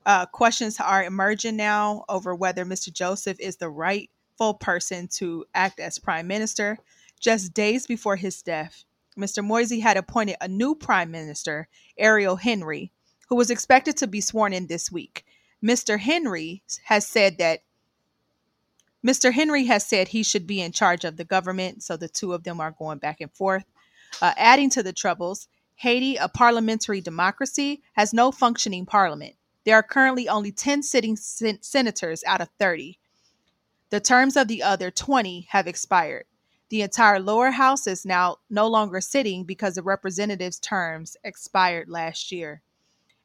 [0.05, 2.93] Uh, questions are emerging now over whether Mr.
[2.93, 6.79] Joseph is the rightful person to act as prime minister.
[7.19, 8.85] Just days before his death,
[9.19, 9.43] Mr.
[9.43, 12.93] Moise had appointed a new prime minister, Ariel Henry,
[13.29, 15.25] who was expected to be sworn in this week.
[15.65, 15.99] Mr.
[15.99, 17.61] Henry has said that
[19.07, 19.33] Mr.
[19.33, 22.43] Henry has said he should be in charge of the government, so the two of
[22.43, 23.65] them are going back and forth.
[24.21, 25.47] Uh, adding to the troubles,
[25.77, 29.37] Haiti, a parliamentary democracy, has no functioning parliament.
[29.65, 32.99] There are currently only 10 sitting sen- senators out of 30.
[33.91, 36.25] The terms of the other 20 have expired.
[36.71, 42.33] The entire lower house is now no longer sitting because the representatives' terms expired last
[42.33, 42.61] year.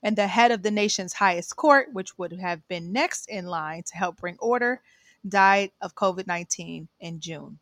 [0.04, 3.82] And the head of the nation's highest court, which would have been next in line
[3.84, 4.82] to help bring order,
[5.28, 7.60] died of COVID 19 in June.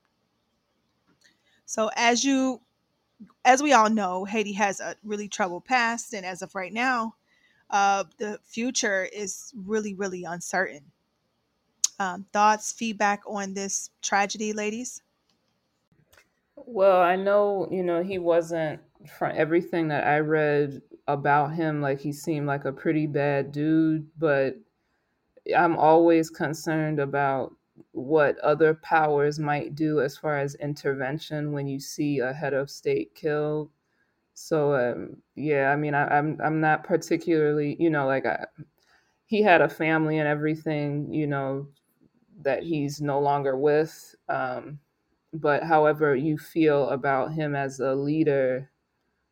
[1.66, 2.62] So, as you
[3.44, 7.16] as we all know, Haiti has a really troubled past, and as of right now,
[7.70, 10.92] uh, the future is really, really uncertain.
[12.00, 15.02] Um, thoughts, feedback on this tragedy, ladies?
[16.56, 22.00] Well, I know, you know, he wasn't from everything that I read about him, like
[22.00, 24.56] he seemed like a pretty bad dude, but
[25.56, 27.54] I'm always concerned about
[27.92, 32.70] what other powers might do as far as intervention when you see a head of
[32.70, 33.70] state killed.
[34.34, 38.46] So um, yeah, I mean, I, I'm I'm not particularly, you know, like I,
[39.26, 41.68] he had a family and everything, you know,
[42.42, 44.16] that he's no longer with.
[44.30, 44.80] Um,
[45.34, 48.72] but however you feel about him as a leader,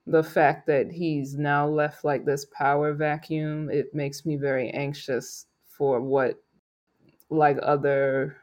[0.05, 5.47] the fact that he's now left like this power vacuum, it makes me very anxious
[5.77, 6.41] for what
[7.29, 8.37] like other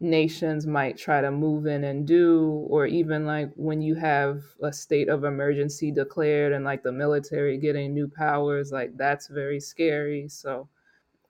[0.00, 4.72] nations might try to move in and do or even like when you have a
[4.72, 10.28] state of emergency declared and like the military getting new powers like that's very scary.
[10.28, 10.68] So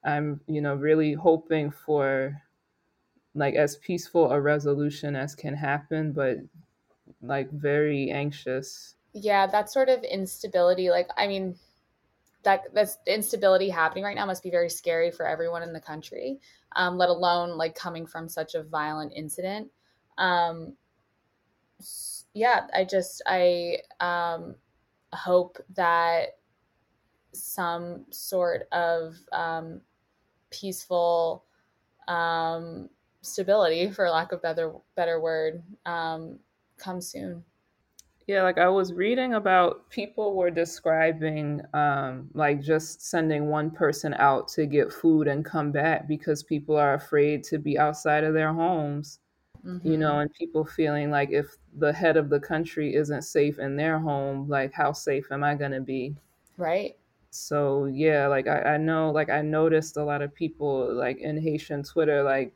[0.05, 2.41] i'm you know really hoping for
[3.35, 6.39] like as peaceful a resolution as can happen but
[7.21, 8.95] like very anxious.
[9.13, 11.57] Yeah, that sort of instability, like I mean,
[12.47, 16.39] that that's instability happening right now must be very scary for everyone in the country,
[16.77, 19.69] um, let alone like coming from such a violent incident.
[20.17, 20.77] Um,
[22.33, 24.55] yeah, I just I um,
[25.11, 26.37] hope that
[27.33, 29.81] some sort of um,
[30.49, 31.43] peaceful
[32.07, 32.87] um,
[33.23, 36.39] stability, for lack of better better word, um,
[36.77, 37.43] comes soon.
[38.27, 44.13] Yeah, like I was reading about people were describing um like just sending one person
[44.15, 48.33] out to get food and come back because people are afraid to be outside of
[48.33, 49.19] their homes,
[49.83, 53.59] you hmm know, and people feeling like if the head of the country isn't safe
[53.59, 56.17] in their home, like how safe am I gonna be?
[56.57, 56.97] Right.
[57.29, 61.41] So yeah, like I, I know like I noticed a lot of people like in
[61.41, 62.53] Haitian Twitter like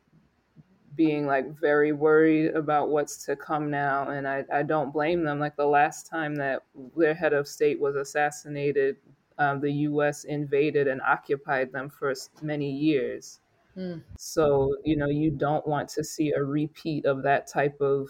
[0.96, 5.40] being like very worried about what's to come now and I, I don't blame them.
[5.40, 6.64] Like the last time that
[6.96, 8.98] their head of state was assassinated
[9.38, 13.40] um, the us invaded and occupied them for many years.
[13.78, 14.04] Mm.
[14.18, 18.10] so you know you don't want to see a repeat of that type of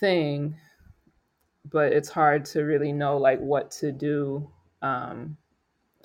[0.00, 0.54] thing
[1.72, 4.50] but it's hard to really know like what to do
[4.82, 5.34] um,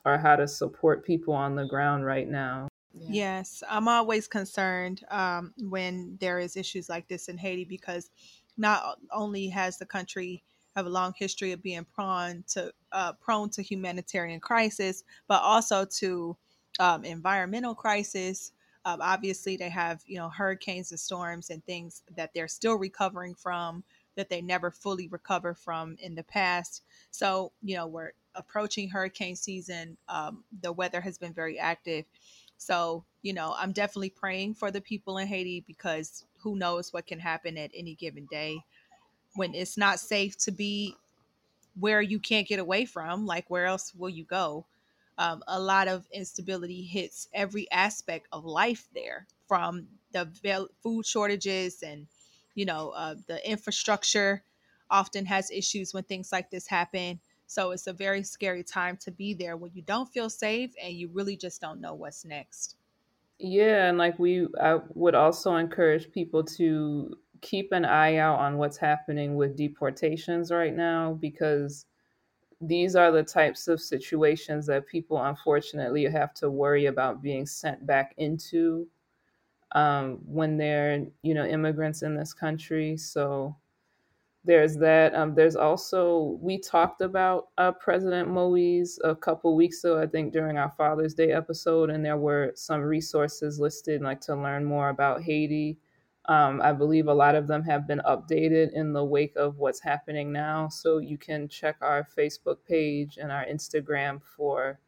[0.05, 3.15] or how to support people on the ground right now Yeah.
[3.15, 8.09] Yes, I'm always concerned um, when there is issues like this in Haiti because
[8.57, 10.43] not only has the country
[10.75, 15.85] have a long history of being prone to uh, prone to humanitarian crisis, but also
[15.85, 16.37] to
[16.79, 18.51] um, environmental crisis.
[18.85, 23.35] Um, obviously, they have you know hurricanes and storms and things that they're still recovering
[23.35, 23.83] from
[24.15, 26.83] that they never fully recover from in the past.
[27.11, 29.97] So you know we're approaching hurricane season.
[30.07, 32.05] Um, the weather has been very active
[32.57, 37.07] so, you know, I'm definitely praying for the people in Haiti because who knows what
[37.07, 38.59] can happen at any given day
[39.35, 40.95] when it's not safe to be
[41.79, 43.25] where you can't get away from.
[43.25, 44.65] Like, where else will you go?
[45.17, 50.27] Um, a lot of instability hits every aspect of life there from the
[50.81, 52.07] food shortages and,
[52.55, 54.43] you know, uh, the infrastructure
[54.89, 57.19] often has issues when things like this happen.
[57.47, 60.93] So it's a very scary time to be there when you don't feel safe and
[60.93, 62.77] you really just don't know what's next.
[63.39, 68.57] Yeah, and like we, I would also encourage people to keep an eye out on
[68.57, 71.85] what's happening with deportations right now because
[72.61, 77.85] these are the types of situations that people unfortunately have to worry about being sent
[77.85, 78.89] back into
[79.73, 82.97] um, when they're, you know, immigrants in this country.
[82.97, 83.57] So
[84.45, 85.15] there's that.
[85.15, 90.33] Um, there's also we talked about uh, President Moise a couple weeks ago, I think,
[90.33, 94.89] during our Father's Day episode, and there were some resources listed, like to learn more
[94.89, 95.77] about Haiti.
[96.25, 99.81] Um, I believe a lot of them have been updated in the wake of what's
[99.81, 104.79] happening now, so you can check our Facebook page and our Instagram for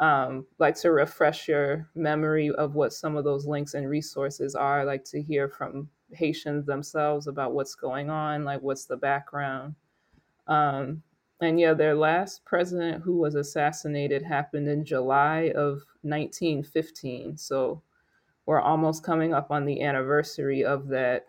[0.00, 4.84] um, like to refresh your memory of what some of those links and resources are,
[4.84, 9.74] like to hear from Haitians themselves about what's going on, like what's the background.
[10.46, 11.02] Um,
[11.40, 17.36] and yeah, their last president who was assassinated happened in July of 1915.
[17.36, 17.82] So
[18.46, 21.26] we're almost coming up on the anniversary of that.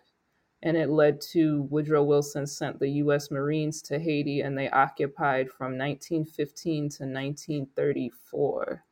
[0.62, 5.48] And it led to Woodrow Wilson sent the US Marines to Haiti and they occupied
[5.48, 8.84] from 1915 to 1934.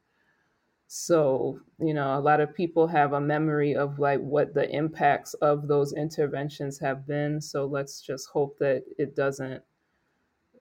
[0.91, 5.35] So, you know, a lot of people have a memory of like what the impacts
[5.35, 7.43] of those interventions have been.
[7.43, 9.63] So let's just hope that it doesn't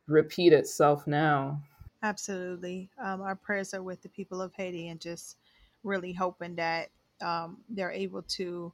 [0.05, 1.61] repeat itself now.
[2.03, 2.89] Absolutely.
[3.01, 5.37] Um, our prayers are with the people of Haiti and just
[5.85, 6.89] really hoping that
[7.21, 8.73] um, they're able to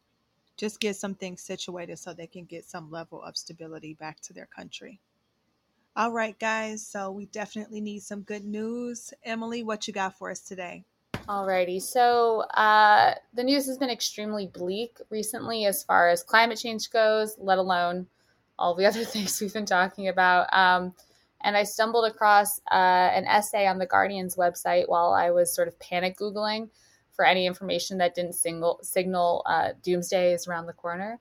[0.58, 4.34] just get some things situated so they can get some level of stability back to
[4.34, 5.00] their country.
[5.96, 6.86] All right, guys.
[6.86, 9.14] So we definitely need some good news.
[9.24, 10.84] Emily, what you got for us today?
[11.28, 16.90] Alrighty, so uh, the news has been extremely bleak recently as far as climate change
[16.90, 18.08] goes, let alone
[18.60, 20.54] all the other things we've been talking about.
[20.54, 20.94] Um,
[21.40, 25.70] and I stumbled across uh, an essay on the Guardian's website while I was sort
[25.70, 26.70] of panic Googling
[27.14, 31.20] for any information that didn't single, signal uh, doomsday is around the corner.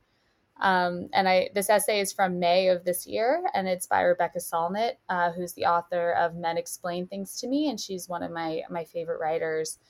[0.62, 4.38] Um, and I this essay is from May of this year, and it's by Rebecca
[4.38, 8.30] Solnit, uh, who's the author of Men Explain Things to Me, and she's one of
[8.30, 9.80] my my favorite writers.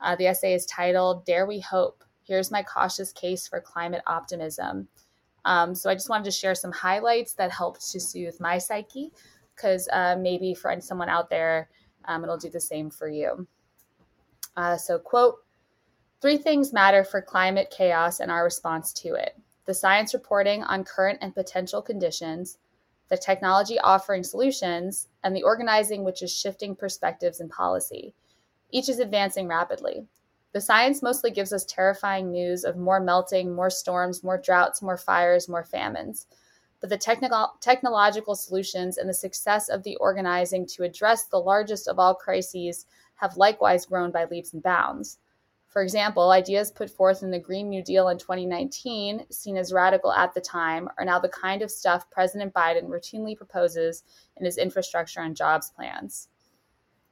[0.00, 4.88] Uh, the essay is titled "Dare We Hope: Here's my cautious case for climate optimism.
[5.44, 9.12] Um, so I just wanted to share some highlights that helped to soothe my psyche,
[9.54, 11.68] because uh, maybe for someone out there,
[12.06, 13.46] um, it'll do the same for you.
[14.56, 15.34] Uh, so, quote,
[16.22, 19.36] three things matter for climate chaos and our response to it
[19.66, 22.58] the science reporting on current and potential conditions,
[23.08, 28.14] the technology offering solutions, and the organizing which is shifting perspectives and policy.
[28.70, 30.06] Each is advancing rapidly.
[30.52, 34.96] The science mostly gives us terrifying news of more melting, more storms, more droughts, more
[34.96, 36.26] fires, more famines.
[36.80, 36.98] But the
[37.60, 42.86] technological solutions and the success of the organizing to address the largest of all crises
[43.16, 45.18] have likewise grown by leaps and bounds.
[45.74, 50.12] For example, ideas put forth in the Green New Deal in 2019, seen as radical
[50.12, 54.04] at the time, are now the kind of stuff President Biden routinely proposes
[54.36, 56.28] in his infrastructure and jobs plans.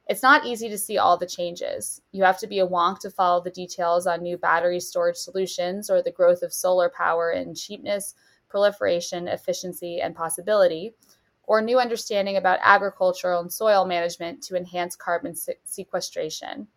[0.07, 2.01] It's not easy to see all the changes.
[2.13, 5.89] You have to be a wonk to follow the details on new battery storage solutions
[5.89, 8.15] or the growth of solar power in cheapness,
[8.47, 10.95] proliferation, efficiency, and possibility,
[11.43, 15.35] or new understanding about agricultural and soil management to enhance carbon
[15.65, 16.69] sequestration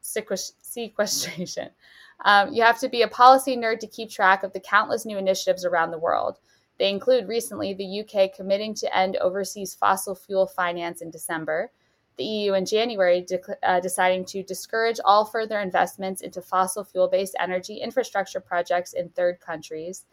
[0.00, 1.70] sequestration.
[2.24, 5.18] Um, you have to be a policy nerd to keep track of the countless new
[5.18, 6.38] initiatives around the world.
[6.78, 11.72] They include recently the UK committing to end overseas fossil fuel finance in December,
[12.16, 17.08] the EU in January de- uh, deciding to discourage all further investments into fossil fuel
[17.08, 20.04] based energy infrastructure projects in third countries,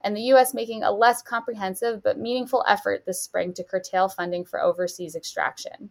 [0.00, 4.44] and the US making a less comprehensive but meaningful effort this spring to curtail funding
[4.44, 5.90] for overseas extraction.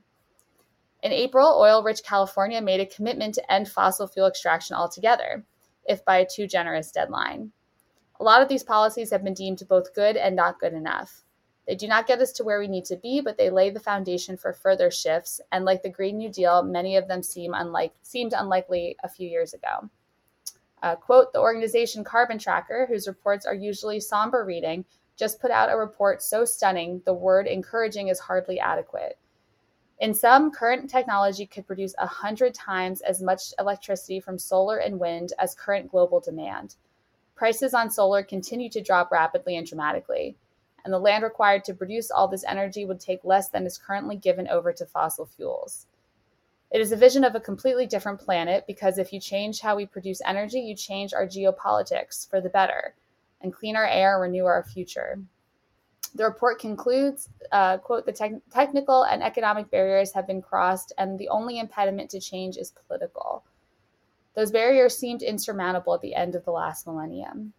[1.02, 5.44] In April, oil rich California made a commitment to end fossil fuel extraction altogether,
[5.86, 7.52] if by a too generous deadline.
[8.20, 11.24] A lot of these policies have been deemed both good and not good enough.
[11.68, 13.80] They do not get us to where we need to be, but they lay the
[13.80, 17.94] foundation for further shifts, and like the Green New Deal, many of them seem unlike,
[18.04, 19.90] seemed unlikely a few years ago.
[20.84, 24.86] Uh, quote, the organization Carbon Tracker, whose reports are usually somber reading,
[25.16, 29.18] just put out a report so stunning the word encouraging is hardly adequate.
[30.02, 35.32] In some, current technology could produce 100 times as much electricity from solar and wind
[35.38, 36.74] as current global demand.
[37.36, 40.36] Prices on solar continue to drop rapidly and dramatically,
[40.84, 44.16] and the land required to produce all this energy would take less than is currently
[44.16, 45.86] given over to fossil fuels.
[46.72, 49.86] It is a vision of a completely different planet because if you change how we
[49.86, 52.96] produce energy, you change our geopolitics for the better
[53.40, 55.20] and clean our air, and renew our future.
[56.14, 61.18] The report concludes, uh, quote, the te- technical and economic barriers have been crossed, and
[61.18, 63.44] the only impediment to change is political.
[64.34, 67.54] Those barriers seemed insurmountable at the end of the last millennium.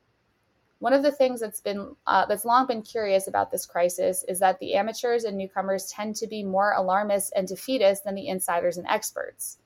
[0.80, 4.40] One of the things that's been uh, that's long been curious about this crisis is
[4.40, 8.78] that the amateurs and newcomers tend to be more alarmist and defeatist than the insiders
[8.78, 9.58] and experts.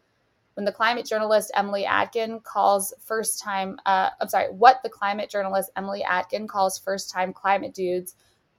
[0.55, 5.31] When the climate journalist Emily Atkin calls first time, uh, I'm sorry, what the climate
[5.31, 8.15] journalist Emily Atkin calls first time climate dudes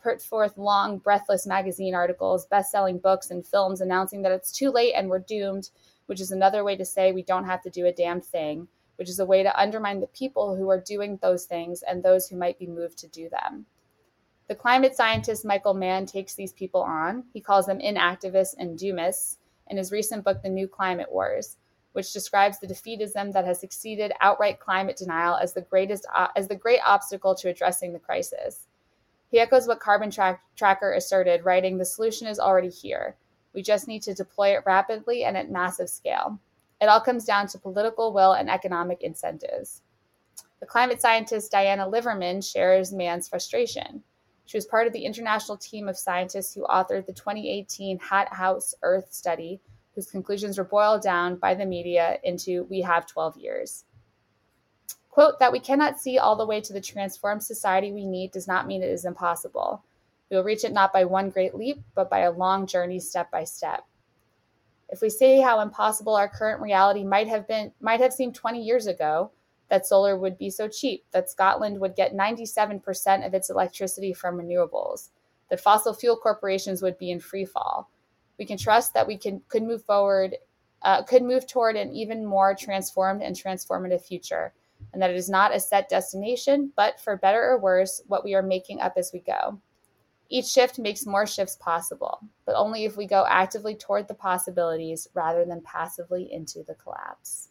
[0.08, 4.72] put forth long, breathless magazine articles, best selling books, and films announcing that it's too
[4.72, 5.70] late and we're doomed,
[6.05, 9.10] which is another way to say we don't have to do a damn thing, which
[9.10, 12.38] is a way to undermine the people who are doing those things and those who
[12.38, 13.66] might be moved to do them.
[14.47, 17.26] The climate scientist Michael Mann takes these people on.
[17.34, 19.39] He calls them inactivists and doomists
[19.70, 21.58] in his recent book, The New Climate Wars,
[21.91, 26.47] which describes the defeatism that has succeeded outright climate denial as the greatest uh, as
[26.47, 28.68] the great obstacle to addressing the crisis.
[29.30, 33.18] He echoes what Carbon Tra- Tracker asserted, writing, The solution is already here.
[33.54, 36.40] We just need to deploy it rapidly and at massive scale.
[36.80, 39.82] It all comes down to political will and economic incentives.
[40.60, 44.04] The climate scientist Diana Liverman shares Mann's frustration.
[44.46, 48.74] She was part of the international team of scientists who authored the 2018 Hot House
[48.82, 49.60] Earth study,
[49.94, 53.84] whose conclusions were boiled down by the media into We have 12 years.
[55.18, 58.47] Quote, that we cannot see all the way to the transformed society we need does
[58.47, 59.84] not mean it is impossible.
[60.30, 63.32] We will reach it not by one great leap, but by a long journey step
[63.32, 63.84] by step.
[64.89, 68.61] If we say how impossible our current reality might have been might have seemed 20
[68.61, 69.32] years ago,
[69.70, 74.38] that solar would be so cheap, that Scotland would get 97% of its electricity from
[74.38, 75.09] renewables,
[75.49, 77.89] that fossil fuel corporations would be in free fall.
[78.38, 80.36] We can trust that we can could move forward,
[80.84, 84.53] uh, could move toward an even more transformed and transformative future
[84.94, 88.34] and that it is not a set destination, but for better or worse, what we
[88.36, 89.60] are making up as we go.
[90.30, 95.08] Each shift makes more shifts possible, but only if we go actively toward the possibilities
[95.14, 97.50] rather than passively into the collapse.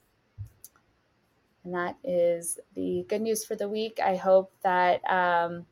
[1.64, 3.99] And that is the good news for the week.
[4.05, 5.66] I hope that um,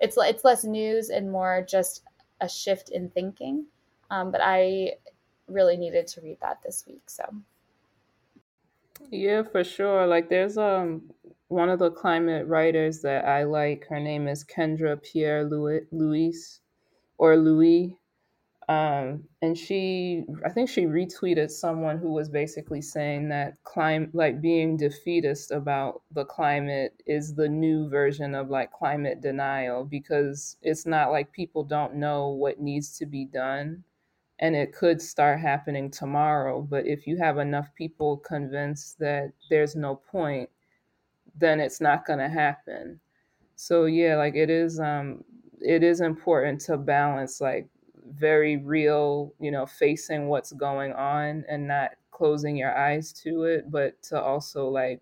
[0.00, 2.02] it's it's less news and more just
[2.40, 3.66] a shift in thinking.
[4.10, 4.94] Um, but I
[5.46, 7.22] really needed to read that this week, so
[9.08, 10.06] Yeah, for sure.
[10.06, 11.10] Like there's um
[11.48, 13.86] one of the climate writers that I like.
[13.88, 16.60] Her name is Kendra Pierre Louis,
[17.18, 17.96] or Louis.
[18.68, 24.40] Um, and she, I think she retweeted someone who was basically saying that climate, like
[24.40, 30.86] being defeatist about the climate, is the new version of like climate denial because it's
[30.86, 33.84] not like people don't know what needs to be done
[34.40, 36.62] and it could start happening tomorrow.
[36.62, 40.48] But if you have enough people convinced that there's no point,
[41.38, 43.00] then it's not going to happen.
[43.56, 45.22] So yeah, like it is um
[45.60, 47.68] it is important to balance like
[48.08, 53.70] very real, you know, facing what's going on and not closing your eyes to it,
[53.70, 55.00] but to also like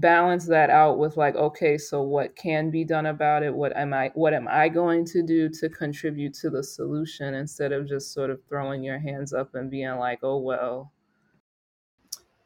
[0.00, 3.94] balance that out with like okay so what can be done about it what am
[3.94, 8.12] i what am i going to do to contribute to the solution instead of just
[8.12, 10.92] sort of throwing your hands up and being like oh well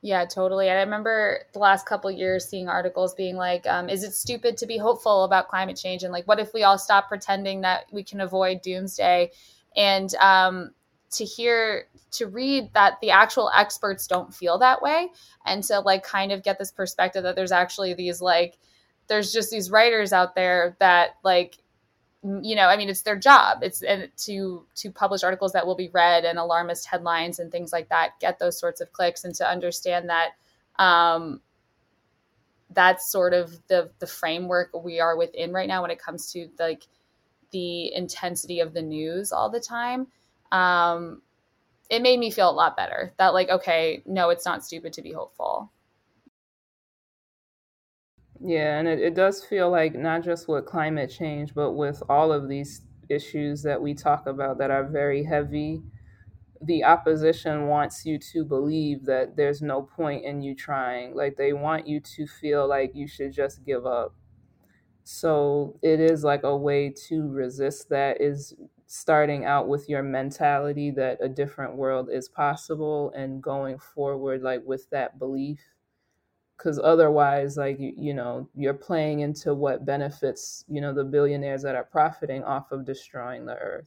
[0.02, 0.68] Yeah, totally.
[0.68, 4.56] And I remember the last couple years seeing articles being like, um, "Is it stupid
[4.58, 7.84] to be hopeful about climate change?" And like, what if we all stop pretending that
[7.92, 9.30] we can avoid doomsday?
[9.76, 10.70] And um,
[11.12, 15.08] to hear, to read that the actual experts don't feel that way,
[15.44, 18.58] and to like kind of get this perspective that there's actually these like,
[19.08, 21.58] there's just these writers out there that like
[22.22, 23.58] you know i mean it's their job.
[23.62, 27.72] It's and to to publish articles that will be read and alarmist headlines and things
[27.72, 30.32] like that get those sorts of clicks and to understand that
[30.78, 31.40] um
[32.70, 36.48] that's sort of the the framework we are within right now when it comes to
[36.58, 36.86] like
[37.52, 40.06] the intensity of the news all the time
[40.52, 41.22] um
[41.90, 45.02] it made me feel a lot better that like okay no it's not stupid to
[45.02, 45.72] be hopeful
[48.42, 52.32] Yeah, and it, it does feel like not just with climate change, but with all
[52.32, 55.82] of these issues that we talk about that are very heavy,
[56.62, 61.14] the opposition wants you to believe that there's no point in you trying.
[61.16, 64.14] Like they want you to feel like you should just give up.
[65.04, 68.54] So it is like a way to resist that is
[68.92, 74.62] starting out with your mentality that a different world is possible and going forward like
[74.64, 75.60] with that belief
[76.58, 81.62] because otherwise like you, you know you're playing into what benefits you know the billionaires
[81.62, 83.86] that are profiting off of destroying the earth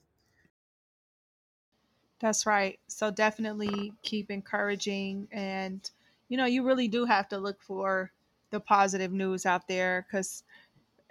[2.19, 2.79] That's right.
[2.87, 5.27] So definitely keep encouraging.
[5.31, 5.89] And,
[6.29, 8.11] you know, you really do have to look for
[8.49, 10.43] the positive news out there because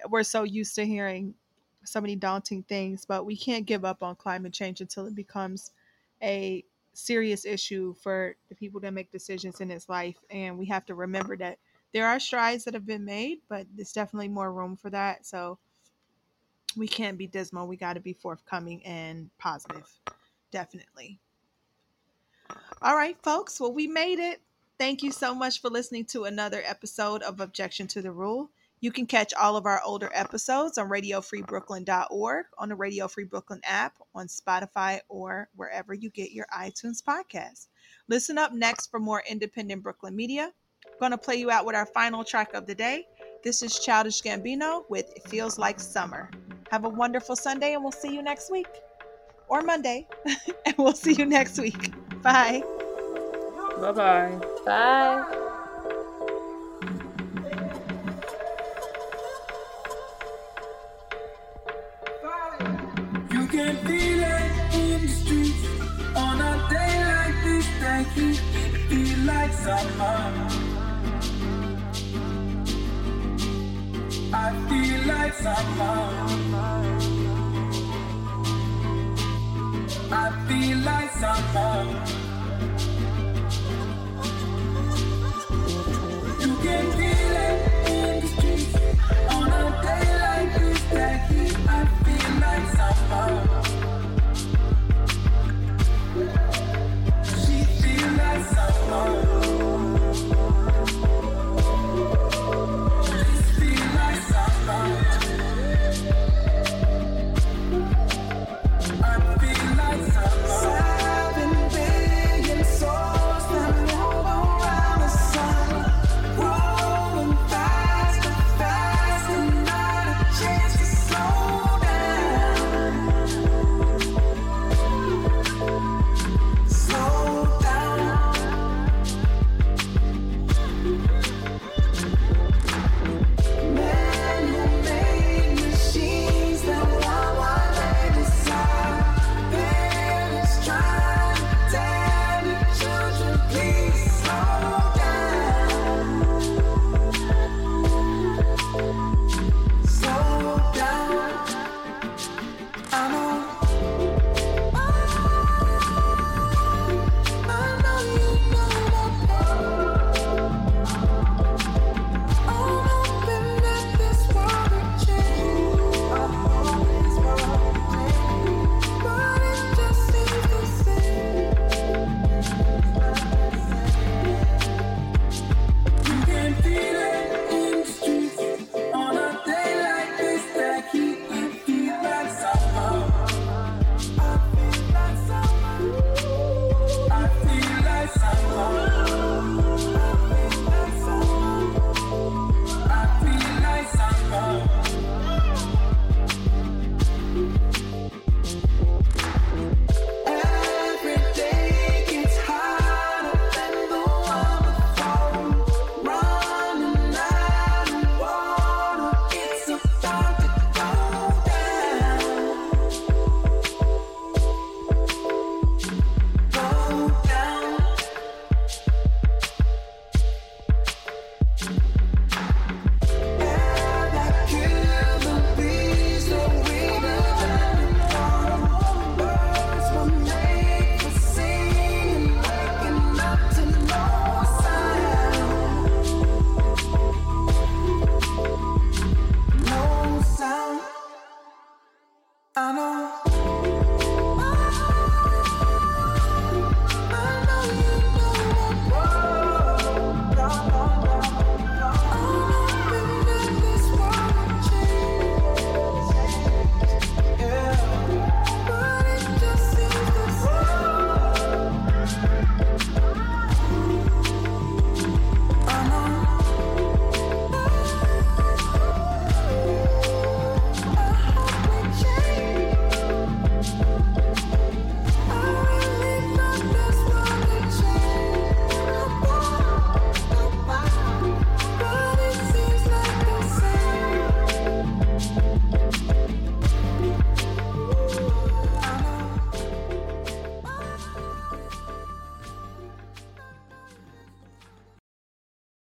[0.09, 1.35] we're so used to hearing
[1.85, 5.73] so many daunting things, but we can't give up on climate change until it becomes
[6.23, 6.65] a
[6.95, 10.17] serious issue for the people that make decisions in its life.
[10.31, 11.59] And we have to remember that
[11.93, 15.27] there are strides that have been made, but there's definitely more room for that.
[15.27, 15.59] So
[16.77, 17.67] we can't be dismal.
[17.67, 19.89] We got to be forthcoming and positive.
[20.51, 21.19] Definitely.
[22.81, 23.61] All right, folks.
[23.61, 24.41] Well, we made it.
[24.79, 28.51] Thank you so much for listening to another episode of Objection to the Rule.
[28.83, 33.61] You can catch all of our older episodes on radiofreebrooklyn.org, on the Radio Free Brooklyn
[33.63, 37.69] app, on Spotify, or wherever you get your iTunes podcast.
[38.09, 40.53] Listen up next for more independent Brooklyn media.
[40.99, 43.07] going to play you out with our final track of the day.
[43.45, 46.29] This is Childish Gambino with It Feels Like Summer.
[46.73, 48.67] Have a wonderful Sunday, and we'll see you next week
[49.47, 50.09] or Monday.
[50.67, 51.93] and we'll see you next week.
[52.21, 52.65] Bye.
[53.79, 55.39] bye-bye bye
[69.23, 70.49] feel like summer.
[74.35, 75.99] I feel like summer.
[80.11, 82.22] I feel like summer.